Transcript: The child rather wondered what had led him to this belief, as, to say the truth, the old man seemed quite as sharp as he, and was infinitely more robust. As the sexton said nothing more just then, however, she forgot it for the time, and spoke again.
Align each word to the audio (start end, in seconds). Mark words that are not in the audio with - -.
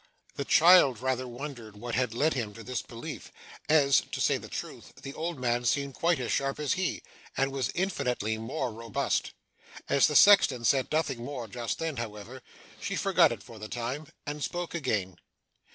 The 0.35 0.45
child 0.45 0.99
rather 0.99 1.27
wondered 1.27 1.75
what 1.77 1.93
had 1.93 2.15
led 2.15 2.33
him 2.33 2.55
to 2.55 2.63
this 2.63 2.81
belief, 2.81 3.31
as, 3.69 4.01
to 4.11 4.19
say 4.19 4.37
the 4.39 4.47
truth, 4.49 4.93
the 5.03 5.13
old 5.13 5.37
man 5.37 5.63
seemed 5.63 5.93
quite 5.93 6.19
as 6.19 6.31
sharp 6.31 6.59
as 6.59 6.73
he, 6.73 7.03
and 7.37 7.51
was 7.51 7.69
infinitely 7.75 8.39
more 8.39 8.73
robust. 8.73 9.33
As 9.87 10.07
the 10.07 10.15
sexton 10.15 10.65
said 10.65 10.91
nothing 10.91 11.23
more 11.23 11.47
just 11.47 11.77
then, 11.77 11.97
however, 11.97 12.41
she 12.79 12.95
forgot 12.95 13.31
it 13.31 13.43
for 13.43 13.59
the 13.59 13.69
time, 13.69 14.07
and 14.25 14.43
spoke 14.43 14.73
again. 14.73 15.17